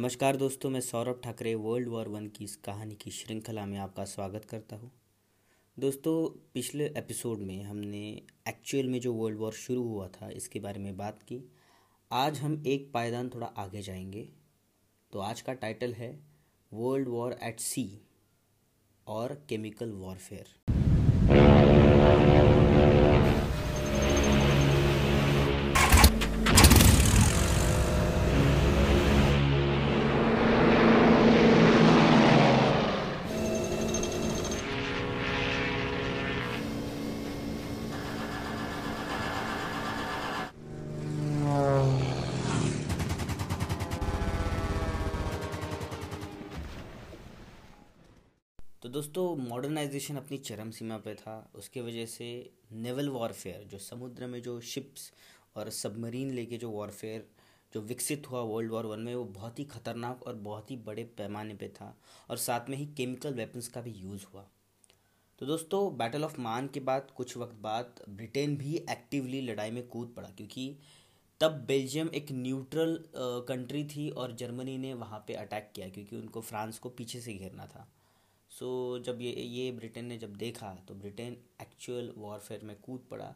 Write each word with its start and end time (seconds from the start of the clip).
नमस्कार 0.00 0.36
दोस्तों, 0.36 0.70
मैं 0.70 0.80
Saurabh 0.80 1.20
Thackeray 1.24 1.54
world 1.54 1.88
war 1.88 2.08
one 2.08 2.26
की 2.26 2.44
इस 2.44 2.56
कहानी 2.56 2.94
की 2.94 3.10
श्रृंखला 3.10 3.66
में 3.66 3.78
आपका 3.78 4.04
स्वागत 4.04 4.44
करता 4.44 4.76
हूँ। 4.76 4.92
दोस्तों, 5.78 6.40
पिछले 6.54 6.84
एपिसोड 6.86 7.38
में 7.38 7.62
हमने 7.62 8.22
एक्चुअल 8.48 8.86
में 8.86 9.00
जो 9.00 9.12
वर्ल्ड 9.14 9.38
वॉर 9.38 9.52
शुरू 9.52 9.82
हुआ 9.82 10.08
था, 10.08 10.30
इसके 10.30 10.60
बारे 10.60 10.80
में 10.80 10.96
बात 10.96 11.22
की। 11.22 11.52
आज 12.12 12.38
हम 12.38 12.62
एक 12.66 12.92
पायदान 12.92 13.28
थोड़ा 13.28 13.46
आगे 13.46 13.82
जाएँगे। 13.82 14.28
तो 15.12 15.18
आज 15.18 15.40
का 15.40 15.52
टाइटल 15.52 15.92
है 15.92 16.20
वर्ल्ड 16.72 17.08
वॉर 17.08 17.32
एट 17.42 17.60
सी 17.60 18.02
और 19.06 19.46
केमिकल 19.48 19.92
वॉरफेयर 19.92 20.79
दोस्तों 48.90 49.24
मॉडर्नाइजेशन 49.38 50.16
अपनी 50.16 50.36
चरम 50.38 50.70
सीमा 50.70 50.96
पे 50.98 51.14
था। 51.14 51.34
उसके 51.54 51.80
वजह 51.80 52.06
से 52.06 52.28
नेवल 52.74 53.08
वॉरफेयर 53.08 53.66
जो 53.70 53.78
समुद्र 53.78 54.26
में 54.26 54.40
जो 54.42 54.58
शिप्स 54.60 55.12
और 55.56 55.68
सबमरीन 55.70 56.30
लेके 56.30 56.56
जो 56.56 56.70
वॉरफेयर 56.70 57.26
जो 57.72 57.80
विकसित 57.82 58.30
हुआ 58.30 58.40
वर्ल्ड 58.42 58.72
वॉर 58.72 58.86
वन 58.86 59.00
में, 59.00 59.14
वो 59.14 59.24
बहुत 59.26 59.58
ही 59.58 59.64
खतरनाक 59.64 60.26
और 60.26 60.34
बहुत 60.38 60.70
ही 60.70 60.76
बड़े 60.78 61.04
पैमाने 61.18 61.54
पे 61.54 61.68
था 61.68 61.94
और 62.30 62.36
साथ 62.36 62.70
में 62.70 62.76
ही 62.76 62.86
केमिकल 62.96 63.34
वेपन्स 63.34 63.68
का 63.68 63.80
भी 63.80 63.90
यूज़ 63.92 64.24
हुआ। 64.32 64.44
तो 65.38 65.46
दोस्तों 65.46 65.96
बैटल 65.98 66.24
ऑफ़ 66.24 66.40
मान 66.40 66.68
के 66.68 66.80
बाद, 66.80 67.10
कुछ 67.16 67.36
वक्त 67.36 67.60
बाद 67.62 68.02
ब्रिटेन 68.08 68.56
भी 68.56 68.74
एक्टिवली 68.90 69.40
लड़ाई 69.42 69.70
में 69.70 69.86
कूद 69.88 70.12
पड़ा, 70.16 70.28
क्योंकि 70.28 70.76
तब 71.40 71.64
बेल्जियम 71.68 72.10
एक 72.14 72.32
न्यूट्रल 72.32 72.98
कंट्री 73.48 73.84
थी 73.86 74.10
और 74.10 74.36
जर्मनी 74.36 74.76
ने 74.78 74.92
वहाँ 74.96 75.24
पे 75.28 75.34
अटैक 75.36 75.70
किया, 75.74 75.88
क्योंकि 75.88 76.16
उनको 76.16 76.40
फ्रांस 76.42 76.78
को 76.78 76.88
पीछे 76.90 77.20
से 77.20 77.34
घेरना 77.34 77.66
था। 77.66 77.88
सो 78.52 78.66
so, 78.96 79.04
जब 79.06 79.20
ये 79.20 79.30
ये 79.32 79.70
ब्रिटेन 79.72 80.04
ने 80.04 80.16
जब 80.18 80.34
देखा 80.36 80.68
तो 80.88 80.94
ब्रिटेन 80.94 81.36
एक्चुअल 81.62 82.12
वॉरफेयर 82.16 82.64
में 82.64 82.76
कूद 82.82 83.06
पड़ा 83.10 83.34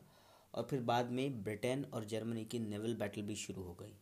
और 0.54 0.66
फिर 0.70 0.80
बाद 0.90 1.10
में 1.10 1.42
ब्रिटेन 1.44 1.84
और 1.94 2.04
जर्मनी 2.04 2.44
की 2.44 2.58
नेवल 2.58 2.94
बैटल 2.94 3.22
भी 3.22 3.36
शुरू 3.36 3.62
हो 3.62 3.76
गई 3.80 3.94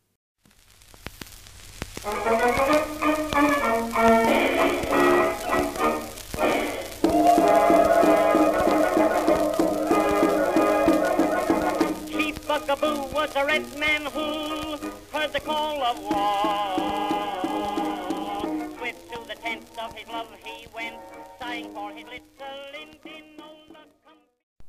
Chief 12.08 12.36
Bugaboo 12.46 13.12
was 13.12 13.36
a 13.36 13.44
red 13.44 13.78
man 13.78 14.06
who 14.06 14.26
heard 15.12 15.32
the 15.32 15.40
call 15.40 15.82
of 15.82 15.98
war. 16.00 17.21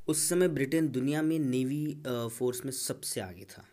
उस 0.08 0.30
समय 0.30 0.48
ब्रिटेन 0.48 0.88
दुनिया 0.88 1.22
में 1.22 1.40
नेवी 1.40 2.04
फोर्स 2.08 2.66
में 2.66 2.72
सबसे 2.72 3.22
आगे 3.22 3.46
था। 3.46 3.66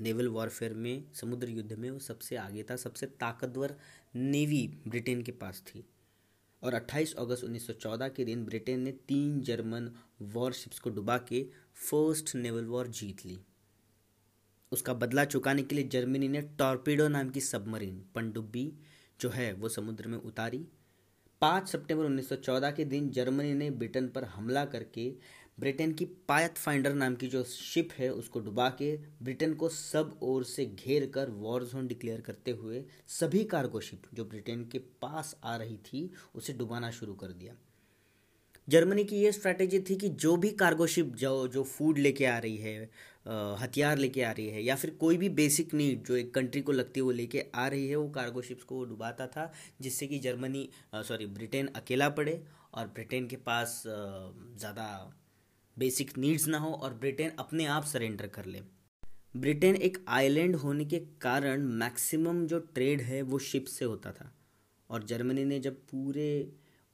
नेवल 0.00 0.28
वॉरफेयर 0.28 0.74
में, 0.74 1.12
समुद्र 1.12 1.48
युद्ध 1.48 1.72
में 1.72 1.90
वो 1.90 1.98
सबसे 1.98 2.36
आगे 2.36 2.62
था, 2.62 2.76
सबसे 2.76 3.06
ताकतवर 3.06 3.76
नेवी 4.14 4.78
ब्रिटेन 4.88 5.22
के 5.22 5.32
पास 5.32 5.62
थी। 5.66 5.84
और 6.62 6.74
28 6.74 7.14
अगस्त 7.14 7.44
1914 7.44 8.08
के 8.08 8.24
दिन 8.24 8.44
ब्रिटेन 8.44 8.80
ने 8.80 8.92
तीन 8.92 9.40
जर्मन 9.40 9.90
वॉरशिप्स 10.22 10.78
को 10.78 10.90
डुबा 10.90 11.18
के 11.18 11.46
फ़र्स्ट 11.74 12.34
नेवल 12.34 12.64
वॉर 12.64 12.86
जीत 12.86 13.26
ली। 13.26 13.40
उसका 14.72 14.94
बदला 14.94 15.24
चुकाने 15.24 15.62
के 15.62 15.74
लिए 15.74 15.84
जर्मनी 15.84 16.28
ने 16.28 16.42
टॉर्पीडो 16.42 17.08
नाम 17.08 17.30
की 17.30 17.40
सबमरीन, 17.40 18.04
पनडुब्बी 18.14 18.72
जो 19.20 19.28
है 19.28 19.52
वो 19.52 19.68
समुद्र 19.68 20.08
में 20.08 20.18
उतारी। 20.18 20.66
पाँच 21.42 21.68
सितंबर 21.68 22.04
1914 22.06 22.72
के 22.72 22.84
दिन 22.84 23.10
जर्मनी 23.10 23.54
ने 23.54 23.70
ब्रिटेन 23.70 24.08
पर 24.08 24.24
हमला 24.24 24.64
करके 24.64 25.10
ब्रिटेन 25.60 25.92
की 25.92 26.04
पायत 26.04 26.56
फाइंडर 26.56 26.94
नाम 26.94 27.14
की 27.14 27.28
जो 27.28 27.42
शिप 27.44 27.88
है 27.98 28.10
उसको 28.10 28.40
डुबा 28.40 28.68
के 28.70 28.96
ब्रिटेन 29.22 29.54
को 29.54 29.68
सब 29.68 30.18
ओर 30.22 30.44
से 30.44 30.66
घेर 30.66 31.06
कर 31.06 31.30
वॉर 31.30 31.64
जोन 31.64 31.86
डिक्लेयर 31.86 32.20
करते 32.20 32.50
हुए 32.50 32.84
सभी 33.06 33.44
कार्गो 33.44 33.80
शिप 33.80 34.02
जो 34.14 34.24
ब्रिटेन 34.24 34.64
के 34.64 34.78
पास 34.78 35.36
आ 35.44 35.56
रही 35.56 35.76
थी 35.76 36.10
उसे 36.34 36.52
डुबाना 36.52 36.90
शुरू 36.90 37.14
कर 37.14 37.32
दिया। 37.32 37.54
जर्मनी 38.70 39.04
की 39.04 39.16
ये 39.16 39.30
स्ट्रैटेजी 39.32 39.78
थी 39.80 39.96
कि 39.96 40.08
जो 40.24 40.36
भी 40.36 40.50
कार्गो 40.58 40.86
शिप 40.86 41.14
जो 41.16 41.46
जो 41.48 41.62
फ़ूड 41.64 41.98
लेके 41.98 42.24
आ 42.26 42.38
रही 42.38 42.56
है 42.56 42.90
हथियार 43.60 43.98
लेके 43.98 44.22
आ 44.22 44.30
रही 44.30 44.48
है, 44.48 44.62
या 44.62 44.74
फिर 44.76 44.90
कोई 45.00 45.16
भी 45.16 45.28
बेसिक 45.30 45.74
नीड 45.74 46.04
जो 46.04 46.16
एक 46.16 46.32
कंट्री 46.34 46.60
को 46.62 46.72
लगती 46.72 47.00
है 47.00 47.04
वो 47.04 47.10
लेके 47.12 47.44
आ 47.54 47.66
रही 47.68 47.88
है, 47.88 47.96
वो 47.96 48.08
कार्गो 48.10 48.42
शिप्स 48.42 48.62
को 48.64 48.84
डुबाता 48.84 49.26
था, 49.26 49.50
जिससे 49.80 50.06
कि 50.06 50.18
जर्मनी 50.18 50.68
सॉरी 50.94 51.26
ब्रिटेन 51.28 51.68
अकेला 51.76 52.08
पड़े 52.10 52.42
और 52.74 52.86
ब्रिटेन 52.88 53.26
के 53.28 53.36
पास 53.38 53.82
ज़्यादा 53.86 54.86
बेसिक 55.76 56.16
नीड्स 56.18 56.46
ना 56.48 56.58
हो 56.58 56.72
और 56.72 56.94
ब्रिटेन 56.94 57.32
अपने 57.38 57.66
आप 57.68 57.84
सरेंडर 57.86 58.26
कर 58.28 58.44
ले। 58.46 58.60
ब्रिटेन 59.36 59.76
एक 59.78 59.98
आइलैंड 60.08 60.56
होने 60.56 60.84
के 60.84 60.98
कारण 61.22 61.62
मैक्सिमम 61.78 62.46
जो 62.46 62.58
ट्रेड 62.74 63.00
है 63.02 63.22
वो 63.24 63.38
शिप 63.40 63.64
से 63.68 63.84
होता 63.84 64.12
था। 64.12 64.32
और 64.90 65.04
जर्मनी 65.04 65.44
ने 65.44 65.58
जब 65.60 65.74
पूरे 65.90 66.30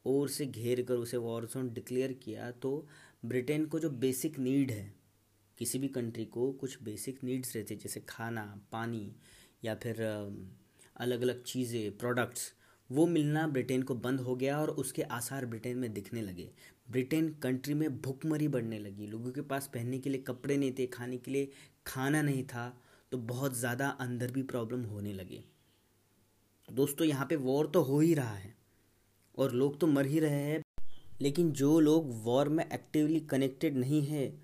ओर 0.06 0.28
से 0.28 0.46
घेर 0.46 0.82
कर 0.82 0.94
उसे 0.96 1.16
वॉर 1.18 1.46
जोन 1.46 1.72
डिक्लेयर 1.74 2.12
किया 2.22 2.50
तो 2.52 2.86
ब्रिटेन 3.24 3.64
को 3.66 3.78
जो 3.78 3.90
बेसिक 3.92 4.38
नीड 4.38 4.70
है, 4.70 4.92
किसी 5.58 5.78
भी 5.78 5.88
कंट्री 5.90 6.24
को 6.26 6.50
कुछ 6.54 6.82
बेसिक 6.82 7.24
नीड्स 7.24 7.56
रहते 7.56 7.74
हैं, 7.74 7.80
जैसे 7.80 8.00
खाना, 8.08 8.44
पानी 8.72 9.10
या 9.62 9.74
फिर 9.76 10.02
अलग 10.96 11.22
अलग 11.22 11.42
चीज़ें 11.44 11.96
प्रोडक्ट्स 11.98 12.52
वो 12.90 13.06
मिलना 13.06 13.46
ब्रिटेन 13.48 13.82
को 13.82 13.94
बंद 13.96 14.20
हो 14.20 14.34
गया 14.36 14.58
और 14.58 14.70
उसके 14.72 15.02
आसार 15.04 15.46
ब्रिटेन 15.46 15.78
में 15.78 15.92
दिखने 15.92 16.20
लगे। 16.22 16.48
ब्रिटेन 16.90 17.28
कंट्री 17.42 17.74
में 17.74 18.00
भुखमरी 18.02 18.48
बढ़ने 18.48 18.78
लगी। 18.78 19.06
लोगों 19.06 19.30
के 19.32 19.40
पास 19.42 19.70
पहनने 19.74 19.98
के 19.98 20.10
लिए 20.10 20.22
कपड़े 20.22 20.56
नहीं 20.56 20.72
थे, 20.72 20.86
खाने 20.88 21.16
के 21.18 21.30
लिए 21.30 21.50
खाना 21.86 22.22
नहीं 22.22 22.44
था 22.44 22.68
तो 23.12 23.18
बहुत 23.20 23.56
ज़्यादा 23.56 23.88
अंदर 24.00 24.30
भी 24.32 24.42
प्रॉब्लम 24.44 24.84
होने 24.84 25.12
लगे। 25.12 25.42
दोस्तों, 26.68 27.06
यहाँ 27.06 27.26
पे 27.26 27.36
वॉर 27.38 27.66
तो 27.66 27.82
हो 27.82 28.00
ही 28.00 28.14
रहा 28.14 28.34
है। 28.34 28.54
और 29.38 29.52
लोग 29.52 29.80
तो 29.80 29.86
मर 29.86 30.06
ही 30.06 30.20
रहे 30.20 30.42
हैं। 30.42 30.62
लेकिन 31.20 31.52
जो 31.52 31.80
लोग 31.80 32.24
वॉर 32.24 32.48
में 32.48 32.70
एक्टिवली 32.70 33.20
कनेक्टेड 33.20 33.76
नहीं 33.76 34.06
है, 34.06 34.42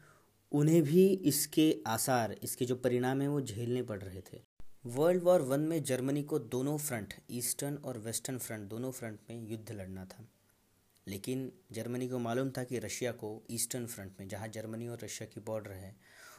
उन्हें 0.52 0.82
भी 0.82 1.08
इसके 1.08 1.78
आसार, 1.86 2.32
इसके 2.42 2.64
जो 2.64 2.76
परिणाम 2.76 3.20
हैं, 3.20 3.28
वो 3.28 3.40
झेलने 3.40 3.82
पड़ 3.82 4.02
रहे 4.02 4.20
थे। 4.20 4.42
वर्ल्ड 4.86 5.22
वॉर 5.22 5.42
वन 5.42 5.60
में 5.60 5.84
जर्मनी 5.84 6.22
को 6.22 6.38
दोनों 6.38 6.78
फ्रंट, 6.78 7.14
ईस्टर्न 7.30 7.76
और 7.76 7.98
वेस्टर्न 7.98 8.38
फ्रंट, 8.38 8.68
दोनों 8.68 8.90
फ्रंट 8.90 9.18
में 9.30 9.48
युद्ध 9.48 9.72
लड़ना 9.72 10.04
था। 10.04 10.28
लेकिन 11.08 11.52
जर्मनी 11.72 12.08
को 12.08 12.18
मालूम 12.18 12.50
था 12.50 12.64
कि 12.64 12.78
रशिया 12.78 13.12
को 13.12 13.42
ईस्टर्न 13.50 13.86
फ्रंट 13.86 14.12
में, 14.20 14.28
जहाँ 14.28 14.48
जर्मनी 14.48 14.88
और 14.88 14.98
रशिया 15.04 15.30
की 15.34 15.40
बॉर्डर 15.40 15.70
है, 15.70 15.96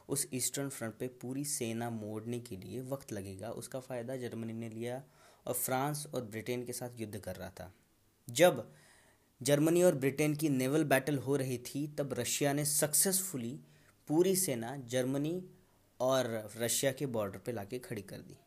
उस 0.10 0.28
ईस्टर्न 0.34 0.70
फ्रंट 0.70 0.94
पे 1.00 1.08
पूरी 1.08 1.46
सेना 1.46 1.90
मोड़ने 1.90 2.40
के 2.40 2.58
लिए 2.58 2.82
वक्त 2.82 3.14
लगेगा। 3.14 3.50
उसका 3.50 3.80
फ़ायदा 3.80 4.16
जर्मनी 4.16 4.54
ने 4.54 4.70
लिया 4.70 5.04
और 5.48 5.54
फ्रांस 5.54 6.08
और 6.16 6.26
ब्रिटेन 6.26 6.66
के 6.66 6.74
साथ 6.74 6.90
युद्ध 7.00 7.18
कर 7.18 7.36
रहा 7.36 7.50
था। 7.50 7.74
जब 8.30 8.72
जर्मनी 9.42 9.84
और 9.84 9.96
ब्रिटेन 9.96 10.36
की 10.36 10.50
नेवल 10.50 10.84
बैटल 10.84 11.18
हो 11.18 11.36
रही 11.36 11.58
थी, 11.58 11.88
तब 11.88 12.14
रशिया 12.20 12.54
ने 12.54 12.66
सक्सेसफुली 12.66 13.60
पूरी 14.08 14.36
सेना 14.36 14.76
जर्मनी 14.78 15.44
और 16.00 16.52
रशिया 16.58 16.92
के 16.92 17.06
बॉर्डर 17.06 17.38
पे 17.38 17.52
लाके 17.52 17.80
खड़ी 17.80 18.02
कर 18.02 18.18
दी। 18.18 18.38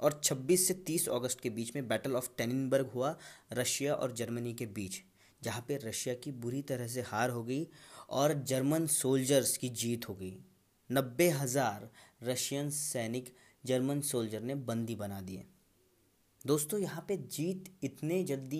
और 0.00 0.20
26 0.24 0.66
से 0.68 0.74
30 0.74 1.08
अगस्त 1.08 1.40
के 1.40 1.50
बीच 1.50 1.76
में 1.76 1.88
बैटल 1.88 2.16
ऑफ़ 2.16 2.28
टेनिनबर्ग 2.38 2.86
हुआ 2.86 3.16
रशिया 3.52 3.94
और 3.94 4.12
जर्मनी 4.12 4.54
के 4.54 4.66
बीच, 4.66 5.00
जहाँ 5.42 5.64
पे 5.68 5.76
रशिया 5.76 6.14
की 6.14 6.32
बुरी 6.32 6.62
तरह 6.62 6.86
से 6.86 7.02
हार 7.02 7.30
हो 7.30 7.44
गई 7.44 7.66
और 8.10 8.32
जर्मन 8.42 8.86
सोल्जर्स 8.86 9.56
की 9.56 9.68
जीत 9.68 10.08
हो 10.08 10.14
गई। 10.14 10.36
नब्बे 10.90 11.28
हज़ार 11.28 11.90
रशियन 12.22 12.70
सैनिक 12.70 13.34
जर्मन 13.64 14.00
सोल्जर 14.00 14.40
ने 14.40 14.54
बंदी 14.54 14.94
बना 14.94 15.20
दिए। 15.20 15.44
दोस्तों, 16.44 16.78
यहाँ 16.80 17.04
पे 17.08 17.16
जीत 17.16 17.70
इतने 17.84 18.22
जल्दी 18.24 18.58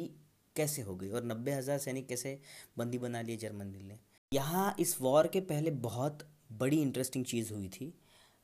कैसे 0.57 0.83
हो 0.83 0.95
गई? 0.97 1.09
और 1.09 1.25
नब्बे 1.25 1.53
हज़ार 1.53 1.79
सैनिक 1.79 2.07
कैसे 2.09 2.39
बंदी 2.79 2.99
बना 2.99 3.23
लिए 3.23 3.37
जर्मनी 3.37 3.83
ने? 3.83 3.99
यहाँ 4.33 4.75
इस 4.81 4.97
वॉर 5.01 5.27
के 5.27 5.41
पहले 5.43 5.71
बहुत 5.83 6.27
बड़ी 6.53 6.81
इंटरेस्टिंग 6.83 7.25
चीज़ 7.25 7.53
हुई 7.53 7.69
थी। 7.69 7.93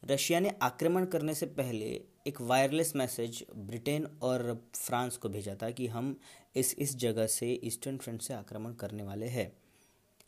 रशिया 0.02 0.40
ने 0.40 0.52
आक्रमण 0.62 1.04
करने 1.06 1.34
से 1.34 1.46
पहले 1.46 1.86
एक 2.26 2.40
वायरलेस 2.40 2.92
मैसेज 2.96 3.44
ब्रिटेन 3.56 4.06
और 4.22 4.52
फ्रांस 4.74 5.16
को 5.16 5.28
भेजा 5.28 5.54
था 5.62 5.70
कि 5.70 5.86
हम 5.86 6.16
इस 6.54 6.74
इस 6.74 6.96
जगह 6.96 7.26
से, 7.26 7.52
ईस्टर्न 7.64 7.96
फ्रंट 7.96 8.22
से 8.22 8.34
आक्रमण 8.34 8.72
करने 8.74 9.02
वाले 9.02 9.26
हैं। 9.26 9.52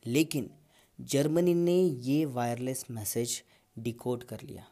लेकिन 0.06 0.50
जर्मनी 0.98 1.54
ने 1.54 1.80
ये 1.80 2.24
वायरलेस 2.26 2.84
मैसेज 2.90 3.42
डिकोड 3.76 4.24
कर 4.24 4.40
लिया। 4.42 4.66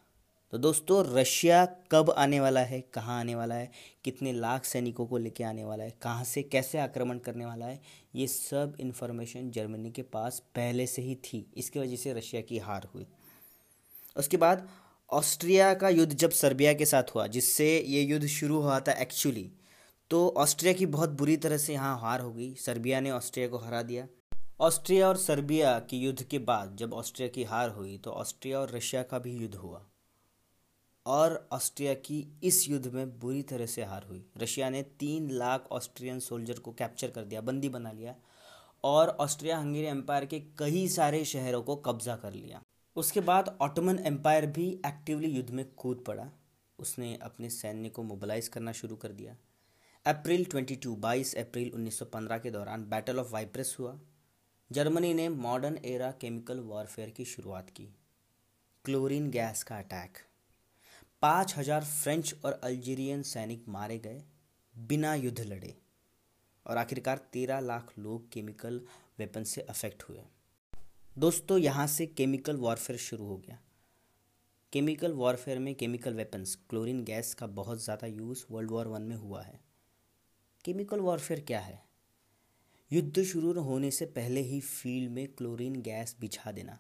तो 0.53 0.59
दोस्तों, 0.59 1.03
रशिया 1.07 1.65
कब 1.93 2.11
आने 2.11 2.41
वाला 2.41 2.61
है, 2.61 2.81
कहाँ 2.95 3.19
आने 3.21 3.35
वाला 3.35 3.55
है, 3.55 3.71
कितने 4.05 4.33
लाख 4.33 4.65
सैनिकों 4.65 5.07
को 5.07 5.19
लेके 5.19 5.45
आने 5.45 5.65
वाला 5.65 5.85
है, 5.85 5.95
कहाँ 6.03 6.25
से 6.25 6.43
कैसे 6.43 6.79
आक्रमण 6.79 7.19
करने 7.19 7.45
वाला 7.45 7.67
है, 7.67 7.81
ये 8.15 8.27
सब 8.27 8.77
इन्फॉर्मेशन 8.81 9.51
जर्मनी 9.51 9.91
के 9.91 10.03
पास 10.03 10.39
पहले 10.55 10.87
से 10.87 11.03
ही 11.03 11.15
थी। 11.15 11.45
इसकी 11.57 11.79
वजह 11.81 11.97
से 11.97 12.13
रशिया 12.13 12.43
की 12.43 12.59
हार 12.59 12.89
हुई। 12.95 13.07
उसके 14.17 14.37
बाद 14.37 14.69
ऑस्ट्रिया 15.11 15.73
का 15.75 15.89
युद्ध 15.89 16.13
जब 16.13 16.31
सर्बिया 16.31 16.73
के 16.73 16.87
साथ 16.87 17.15
हुआ, 17.15 17.27
जिससे 17.27 17.79
ये 17.79 18.03
युद्ध 18.03 18.27
शुरू 18.27 18.61
हुआ 18.61 18.81
था 18.81 18.93
एक्चुअली 18.93 19.51
तो 20.11 20.29
ऑस्ट्रिया 20.37 20.73
की 20.73 20.87
बहुत 20.87 21.11
बुरी 21.11 21.37
तरह 21.37 21.59
से 21.59 21.73
यहाँ 21.73 21.99
हार 22.01 22.21
हो 22.21 22.33
गई। 22.33 22.55
सर्बिया 22.55 23.01
ने 23.01 23.11
ऑस्ट्रिया 23.11 23.49
को 23.49 23.59
हरा 23.59 23.83
दिया। 23.83 24.07
ऑस्ट्रिया 24.61 25.09
और 25.09 25.17
सर्बिया 25.17 25.79
के 25.91 25.97
युद्ध 25.97 26.23
के 26.23 26.39
बाद 26.39 26.77
जब 26.77 26.93
ऑस्ट्रिया 26.93 27.29
की 27.29 27.45
हार 27.45 27.69
हुई 27.69 27.97
तो 27.99 28.11
ऑस्ट्रिया 28.11 28.61
और 28.61 28.77
रशिया 28.77 29.03
का 29.03 29.19
भी 29.19 29.37
युद्ध 29.37 29.55
हुआ। 29.55 29.85
और 31.07 31.49
ऑस्ट्रिया 31.53 31.95
की 31.95 32.41
इस 32.43 32.69
युद्ध 32.69 32.87
में 32.87 33.19
बुरी 33.19 33.43
तरह 33.43 33.67
से 33.67 33.85
हार 33.85 34.03
हुई। 34.03 34.27
रशिया 34.37 34.71
ने 34.71 34.83
तीन 34.83 35.31
लाख 35.31 35.69
ऑस्ट्रियन 35.71 36.21
सोल्जर 36.21 36.59
को 36.59 36.73
कैप्चर 36.73 37.11
कर 37.11 37.25
दिया, 37.25 37.41
बंदी 37.41 37.69
बना 37.69 37.93
लिया 37.93 38.17
और 38.85 39.09
ऑस्ट्रिया 39.09 39.59
हंगेरी 39.59 39.87
एम्पायर 39.87 40.25
के 40.25 40.41
कई 40.41 40.89
सारे 40.89 41.25
शहरों 41.25 41.63
को 41.63 41.77
कब्जा 41.77 42.17
कर 42.17 42.33
लिया। 42.33 42.63
उसके 42.97 43.21
बाद 43.21 43.59
ऑटोमन 43.61 43.99
एम्पायर 43.99 44.47
भी 44.47 44.71
एक्टिवली 44.87 45.29
युद्ध 45.29 45.51
में 45.51 45.73
कूद 45.73 46.05
पड़ा। 46.07 46.31
उसने 46.79 47.19
अपने 47.23 47.51
सैन्य 47.51 47.89
को 47.89 48.03
मोबिलाइज 48.03 48.49
करना 48.49 48.73
शुरू 48.73 48.97
कर 48.97 49.09
दिया। 49.09 49.37
अप्रैल 50.07 50.45
22 50.45 50.95
22 50.95 51.35
अप्रैल 51.35 51.71
1915 51.71 52.39
के 52.39 52.51
दौरान 52.51 52.91
बैटल 52.91 53.19
ऑफ़ 53.19 53.33
वाइप्रेस 53.33 53.77
हुआ। 53.81 54.01
जर्मनी 54.73 55.15
ने 55.15 55.29
मॉडर्न 55.29 55.79
एरा 55.85 56.11
केमिकल 56.11 56.61
वॉरफेयर 56.61 57.11
की 57.11 57.25
शुरुआत 57.25 57.71
की। 57.71 57.89
क्लोरीन 58.85 59.31
गैस 59.31 59.63
का 59.63 59.79
अटैक। 59.79 60.19
पाँच 61.23 61.55
हज़ार 61.57 61.85
फ्रेंच 61.85 62.35
और 62.45 62.53
अल्जीरियन 62.65 63.23
सैनिक 63.23 63.65
मारे 63.69 63.99
गए 63.99 64.23
बिना 64.75 65.15
युद्ध 65.15 65.41
लड़े 65.41 65.75
और 66.67 66.77
आखिरकार 66.77 67.19
तेरह 67.33 67.61
लाख 67.61 67.93
लोग 67.99 68.31
केमिकल 68.33 68.81
वेपन 69.19 69.45
से 69.45 69.61
अफेक्ट 69.63 70.03
हुए। 70.03 70.23
दोस्तों, 71.17 71.59
यहाँ 71.59 71.87
से 71.87 72.07
केमिकल 72.09 72.57
वॉरफेयर 72.57 72.99
शुरू 72.99 73.27
हो 73.27 73.37
गया। 73.39 73.59
केमिकल 74.73 75.13
वॉरफेयर 75.13 75.59
में 75.59 75.75
केमिकल 75.75 76.15
वेपन्स, 76.15 76.55
क्लोरीन 76.71 77.05
गैस 77.05 77.35
का 77.35 77.47
बहुत 77.49 77.83
ज़्यादा 77.85 78.07
यूज़ 78.07 78.45
वर्ल्ड 78.51 78.71
वॉर 78.71 78.89
वन 78.89 79.03
में 79.03 79.17
हुआ 79.17 79.43
है। 79.43 79.61
केमिकल 80.65 81.01
वॉरफेयर 81.01 81.41
क्या 81.41 81.61
है? 81.61 81.83
युद्ध 82.91 83.23
शुरू 83.25 83.61
होने 83.61 83.91
से 83.91 84.07
पहले 84.09 84.41
ही 84.43 84.61
फ़ील्ड 84.63 85.11
में 85.11 85.27
क्लोरीन 85.29 85.81
गैस 85.83 86.17
बिछा 86.21 86.53
देना, 86.53 86.79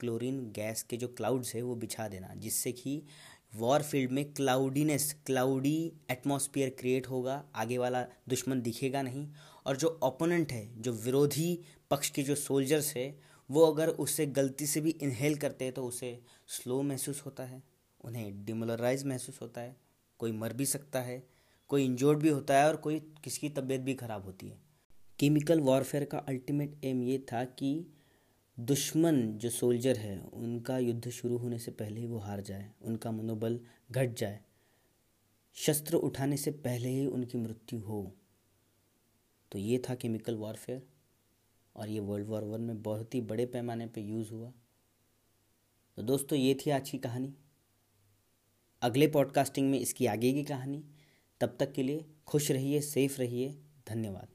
क्लोरीन 0.00 0.40
गैस 0.52 0.82
के 0.82 0.96
जो 0.96 1.08
क्लाउड्स 1.08 1.54
है 1.54 1.62
वो 1.62 1.74
बिछा 1.76 2.08
देना, 2.08 2.34
जिससे 2.36 2.72
कि 2.72 3.02
वॉर 3.52 3.82
फ़ील्ड 3.82 4.10
में 4.12 4.24
क्लाउडीनेस, 4.32 5.12
क्लाउडी 5.26 5.92
एटमॉस्फेयर 6.10 6.68
क्रिएट 6.70 7.06
होगा, 7.06 7.42
आगे 7.54 7.78
वाला 7.78 8.04
दुश्मन 8.28 8.60
दिखेगा 8.60 9.02
नहीं। 9.02 9.26
और 9.66 9.76
जो 9.76 9.98
ओपोनेंट 10.02 10.52
है, 10.52 10.82
जो 10.82 10.92
विरोधी 10.92 11.58
पक्ष 11.90 12.10
के 12.10 12.22
जो 12.22 12.34
सोल्जर्स 12.34 12.94
है, 12.96 13.18
वो 13.50 13.66
अगर 13.66 13.88
उससे 13.88 14.26
गलती 14.26 14.66
से 14.66 14.80
भी 14.80 14.90
इनहेल 14.92 15.36
करते 15.36 15.64
हैं 15.64 15.74
तो 15.74 15.84
उसे 15.84 16.18
स्लो 16.48 16.80
महसूस 16.82 17.22
होता 17.26 17.44
है, 17.44 17.62
उन्हें 18.04 18.44
डिमोलराइज 18.44 19.04
महसूस 19.04 19.38
होता 19.42 19.60
है, 19.60 19.76
कोई 20.20 20.32
मर 20.32 20.52
भी 20.52 20.66
सकता 20.66 21.00
है, 21.00 21.22
कोई 21.70 21.84
इंजोर्ड 21.84 22.18
भी 22.18 22.28
होता 22.28 22.58
है 22.58 22.66
और 22.68 22.76
कोई 22.76 22.98
किसी 23.24 23.40
की 23.40 23.48
तबीयत 23.54 23.80
भी 23.80 23.94
ख़राब 23.94 24.24
होती 24.24 24.48
है। 24.48 24.58
केमिकल 25.18 25.60
वॉरफेयर 25.60 26.04
का 26.04 26.18
अल्टीमेट 26.18 26.84
एम 26.84 27.02
ये 27.02 27.18
था 27.32 27.44
कि 27.44 27.72
दुश्मन 28.60 29.38
जो 29.38 29.50
सोल्जर 29.50 29.96
है, 29.96 30.20
उनका 30.20 30.78
युद्ध 30.78 31.10
शुरू 31.10 31.36
होने 31.36 31.58
से 31.58 31.70
पहले 31.70 32.00
ही 32.00 32.06
वो 32.06 32.18
हार 32.18 32.40
जाए, 32.40 32.72
उनका 32.82 33.10
मनोबल 33.10 33.60
घट 33.90 34.10
जाए। 34.10 34.40
शस्त्र 35.54 35.94
उठाने 35.94 36.36
से 36.36 36.50
पहले 36.50 36.88
ही 36.88 37.06
उनकी 37.06 37.38
मृत्यु 37.38 37.80
हो। 37.80 38.16
तो 39.52 39.58
ये 39.58 39.82
था 39.90 39.94
केमिकल 39.94 40.34
वॉरफेयर 40.34 40.86
और 41.76 41.88
ये 41.88 42.00
वर्ल्ड 42.00 42.28
वॉर 42.28 42.44
वन 42.44 42.60
में 42.60 42.82
बहुत 42.82 43.14
ही 43.14 43.20
बड़े 43.20 43.46
पैमाने 43.46 43.86
पे 43.86 44.00
यूज़ 44.00 44.30
हुआ। 44.30 44.52
तो 45.96 46.02
दोस्तों, 46.02 46.38
ये 46.38 46.54
थी 46.54 46.70
आज 46.70 46.90
की 46.90 46.98
कहानी। 46.98 47.34
अगले 48.82 49.08
पॉडकास्टिंग 49.08 49.70
में 49.70 49.78
इसकी 49.78 50.06
आगे 50.06 50.32
की 50.32 50.44
कहानी। 50.44 50.84
तब 51.40 51.56
तक 51.60 51.72
के 51.72 51.82
लिए 51.82 52.06
खुश 52.26 52.50
रहिए 52.50 52.80
सेफ़ 52.80 53.18
रहिए। 53.18 53.62
धन्यवाद। 53.88 54.28